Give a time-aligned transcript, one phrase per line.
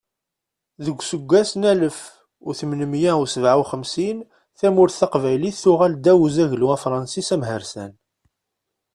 [0.85, 1.99] Deg useggas n alef
[2.47, 4.17] u tmenmiyya u sebɛa u xemsin,
[4.59, 7.91] tamurt taqbaylit tuɣal ddaw n uzaglu afṛensis amhersan.